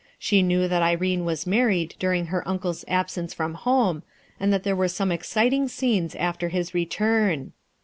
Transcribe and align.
She 0.17 0.41
knew 0.41 0.67
that 0.67 0.81
Irene 0.81 1.25
was 1.25 1.45
mar 1.45 1.67
ried 1.67 1.93
during 1.99 2.25
her 2.25 2.41
uncle's 2.47 2.83
absence 2.87 3.35
from 3.35 3.53
home, 3.53 4.01
and 4.39 4.51
that 4.51 4.63
there 4.63 4.75
were 4.75 4.87
some 4.87 5.11
exciting 5.11 5.67
scenes 5.67 6.15
after 6.15 6.49
his 6.49 6.73
return. 6.73 7.53